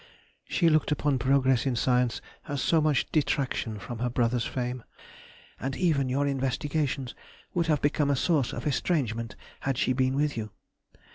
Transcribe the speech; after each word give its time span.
She 0.49 0.67
looked 0.67 0.91
upon 0.91 1.19
progress 1.19 1.67
in 1.67 1.75
science 1.75 2.21
as 2.47 2.59
so 2.59 2.81
much 2.81 3.11
detraction 3.11 3.77
from 3.77 3.99
her 3.99 4.09
brother's 4.09 4.47
fame, 4.47 4.83
and 5.59 5.75
even 5.75 6.09
your 6.09 6.25
investigations 6.25 7.13
would 7.53 7.67
have 7.67 7.83
become 7.83 8.09
a 8.09 8.15
source 8.15 8.51
of 8.51 8.65
estrangement 8.65 9.35
had 9.59 9.77
she 9.77 9.93
been 9.93 10.15
with 10.15 10.35
you. 10.35 10.49